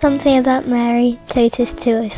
something 0.00 0.38
about 0.38 0.66
Mary 0.66 1.18
totus 1.32 1.68
tuus. 1.84 2.12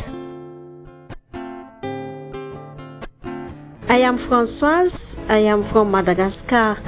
I 3.89 3.99
am 3.99 4.17
Françoise. 4.29 4.97
I 5.27 5.39
am 5.39 5.69
from 5.71 5.91
Madagascar. 5.91 6.81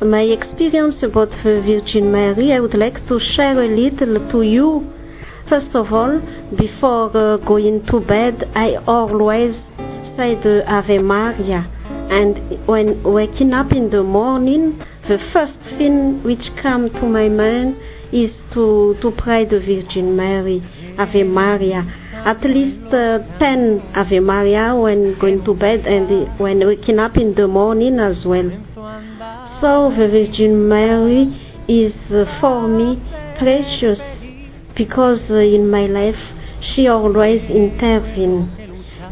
My 0.00 0.20
experience 0.20 1.02
about 1.02 1.30
Virgin 1.42 2.12
Mary, 2.12 2.52
I 2.52 2.60
would 2.60 2.74
like 2.74 3.06
to 3.08 3.18
share 3.18 3.58
a 3.60 3.66
little 3.66 4.30
to 4.30 4.42
you. 4.42 4.92
First 5.48 5.74
of 5.74 5.92
all, 5.92 6.20
before 6.58 7.16
uh, 7.16 7.36
going 7.38 7.86
to 7.86 8.00
bed, 8.00 8.50
I 8.54 8.76
always 8.86 9.54
say 10.16 10.34
the 10.34 10.62
Ave 10.66 10.98
Maria. 10.98 11.75
And 12.08 12.66
when 12.66 13.02
waking 13.02 13.52
up 13.52 13.72
in 13.72 13.90
the 13.90 14.02
morning, 14.02 14.78
the 15.08 15.18
first 15.32 15.58
thing 15.76 16.22
which 16.22 16.44
comes 16.62 16.92
to 16.92 17.06
my 17.06 17.28
mind 17.28 17.76
is 18.12 18.30
to, 18.54 18.96
to 19.02 19.10
pray 19.18 19.44
the 19.44 19.58
Virgin 19.58 20.14
Mary, 20.16 20.62
Ave 20.98 21.24
Maria. 21.24 21.92
At 22.12 22.42
least 22.42 22.92
uh, 22.94 23.18
10 23.38 23.92
Ave 23.94 24.20
Maria 24.20 24.74
when 24.74 25.18
going 25.18 25.44
to 25.44 25.54
bed 25.54 25.86
and 25.86 26.38
when 26.38 26.64
waking 26.66 26.98
up 26.98 27.16
in 27.16 27.34
the 27.34 27.48
morning 27.48 27.98
as 27.98 28.24
well. 28.24 28.50
So 29.60 29.90
the 29.90 30.08
Virgin 30.08 30.68
Mary 30.68 31.42
is 31.68 31.94
uh, 32.14 32.38
for 32.40 32.68
me 32.68 32.96
precious 33.38 34.00
because 34.76 35.20
uh, 35.30 35.38
in 35.38 35.68
my 35.68 35.86
life 35.86 36.20
she 36.60 36.86
always 36.86 37.42
intervenes. 37.50 38.48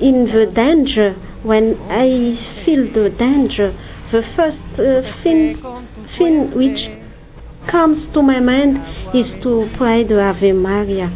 In 0.00 0.26
the 0.26 0.46
danger, 0.46 1.16
when 1.44 1.76
I 1.90 2.64
feel 2.64 2.90
the 2.90 3.10
danger, 3.10 3.72
the 4.10 4.22
first 4.34 4.64
uh, 4.80 5.02
thing, 5.22 5.60
which 6.56 6.88
comes 7.70 8.12
to 8.14 8.22
my 8.22 8.40
mind 8.40 8.78
is 9.14 9.30
to 9.42 9.68
pray 9.76 10.04
the 10.04 10.20
Ave 10.20 10.52
Maria. 10.52 11.08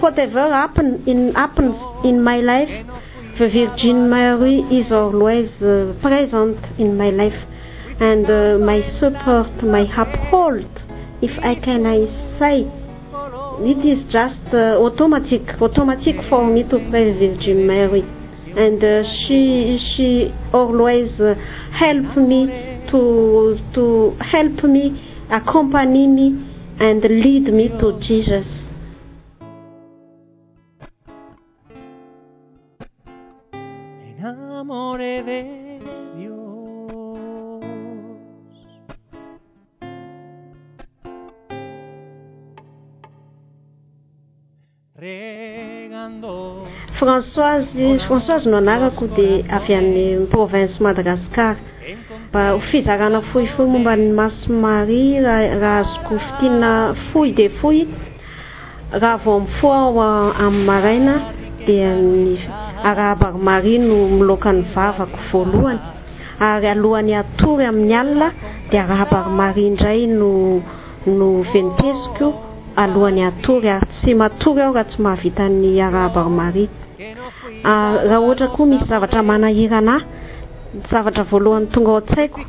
Whatever 0.00 0.52
happen 0.52 1.04
in, 1.06 1.34
happens 1.34 1.76
in 2.04 2.22
my 2.22 2.38
life, 2.38 2.68
the 3.38 3.48
Virgin 3.48 4.10
Mary 4.10 4.60
is 4.70 4.90
always 4.90 5.50
uh, 5.62 5.94
present 6.02 6.58
in 6.78 6.96
my 6.96 7.10
life 7.10 7.38
and 8.00 8.28
uh, 8.28 8.58
my 8.58 8.82
support, 8.98 9.62
my 9.62 9.86
uphold, 9.96 10.66
if 11.22 11.38
I 11.38 11.54
can 11.54 11.86
I 11.86 12.06
say. 12.38 12.66
It 13.62 13.84
is 13.86 14.02
just 14.12 14.52
uh, 14.52 14.82
automatic, 14.82 15.62
automatic 15.62 16.16
for 16.28 16.44
me 16.44 16.64
to 16.64 16.78
pray 16.90 17.12
Virgin 17.12 17.66
Mary, 17.68 18.02
and 18.56 18.82
uh, 18.82 19.02
she 19.02 19.78
she 19.96 20.34
always 20.52 21.10
help 21.72 22.16
me 22.16 22.46
to 22.90 23.58
to 23.74 24.16
help 24.20 24.62
me, 24.64 24.84
accompany 25.30 26.06
me, 26.06 26.26
and 26.80 27.02
lead 27.02 27.52
me 27.52 27.68
to 27.80 27.98
Jesus. 28.00 28.46
françoise 46.98 47.66
françoise 48.06 48.46
no 48.46 48.56
anarako 48.56 49.06
dia 49.16 49.44
avy 49.56 49.74
an'ny 49.74 50.26
province 50.30 50.76
madagasikara. 50.80 51.56
Mba 52.28 52.50
ho 52.52 52.60
fizarana 52.70 53.20
fohifohy 53.32 53.68
momba 53.72 53.96
ny 53.96 54.12
maso 54.12 54.52
mari 54.52 55.20
raha 55.20 55.80
azoko 55.80 56.18
fitiana 56.24 56.94
fohy 57.08 57.32
dia 57.32 57.50
fohy. 57.60 57.88
Raha 58.92 59.16
vao 59.24 59.40
mifoa 59.40 59.76
ao 59.76 60.00
amin'ny 60.44 60.64
maraina 60.68 61.14
dia 61.66 61.96
ny 61.96 62.36
arahabary 62.84 63.78
no 63.78 63.96
miloaka 64.16 64.52
ny 64.52 64.64
vavako 64.74 65.18
voalohany. 65.32 65.80
Ary 66.40 66.68
alohan'ny 66.68 67.14
atory 67.16 67.64
amin'ny 67.64 67.94
alina 68.00 68.28
dia 68.70 68.84
arahabarimari 68.84 69.66
indray 69.66 70.06
no 70.06 70.60
no 71.06 71.28
venitezikoo 71.52 72.53
alohan'ny 72.76 73.22
atory 73.30 73.68
ary 73.68 73.86
tsy 73.92 74.14
matory 74.14 74.62
aho 74.62 74.72
raha 74.74 74.88
tsy 74.90 75.02
mahavita 75.02 75.48
ny 75.48 75.80
arahabaromari 75.80 76.68
ah, 77.64 78.02
raha 78.08 78.20
ohatra 78.20 78.48
koa 78.54 78.66
misy 78.66 78.86
zavatra 78.88 79.22
manahira 79.22 79.78
anahy 79.78 80.04
zavatra 80.90 81.24
voalohany 81.30 81.66
tonga 81.72 81.90
ao 81.90 81.98
an-tsaiko 82.02 82.40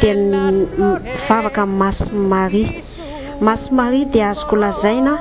dia 0.00 0.14
mivavaka 0.14 1.62
amin'ny 1.62 1.78
masomaria 1.78 2.68
masomaria 3.40 4.04
dia 4.12 4.30
azoko 4.30 4.56
lazaina 4.56 5.12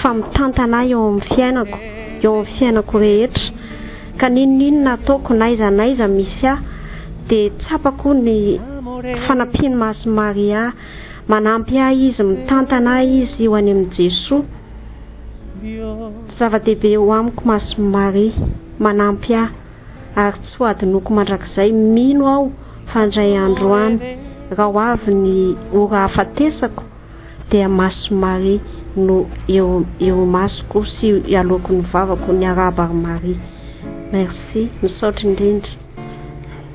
fa 0.00 0.14
mitantana 0.14 0.84
eo 0.84 1.00
amin'ny 1.08 1.28
fiainako 1.28 1.78
eo 2.22 2.32
amin'ny 2.34 2.52
fiainako 2.58 2.98
rehetra. 2.98 3.46
Ka 4.18 4.28
ninoninona 4.28 4.92
ataoko 4.92 5.34
na 5.34 5.44
aiza 5.46 5.70
na 5.70 5.82
aiza 5.82 6.08
misy 6.08 6.46
ahy 6.46 6.62
dia 7.28 7.50
tsapako 7.58 8.14
ny 8.14 8.58
fanampiany 9.26 9.76
mari 10.06 10.52
ahy. 10.52 10.72
manampy 11.28 11.76
ah 11.78 11.92
izy 11.92 12.22
mitantana 12.22 12.92
ahy 12.98 13.22
izy 13.22 13.44
eo 13.44 13.54
any 13.56 13.70
amin'i 13.70 13.94
jesoa. 13.96 14.44
Zava-dehibe 16.38 16.96
ho 16.96 17.12
amiko 17.12 17.44
maso 17.44 17.82
maria 17.82 18.32
manampy 18.80 19.34
ahy. 19.34 19.52
Ary 20.16 20.38
tsy 20.44 20.56
ho 20.58 20.64
adinoko 20.64 21.12
mandrakizay. 21.14 21.72
Mino 21.72 22.24
aho 22.34 22.52
fa 22.90 23.04
indray 23.04 23.36
andro 23.36 23.74
any. 23.76 23.98
Raha 24.50 24.72
ho 24.72 24.80
avy 24.80 25.14
ny 25.14 25.36
ora 25.76 26.08
hafatesako 26.08 26.82
dia 27.50 27.68
maso 27.68 28.14
maria 28.14 28.60
no 28.96 29.26
eo 29.48 29.84
eo 30.00 30.24
masoko 30.26 30.86
sy 30.96 31.36
aloko 31.36 31.72
ny 31.72 31.84
vavako 31.92 32.32
ny 32.32 32.44
arabary 32.48 32.94
maria 32.94 33.38
merci. 34.12 34.70
Misaotra 34.82 35.28
indrindra. 35.28 35.76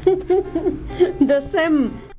Dasem 1.28 2.13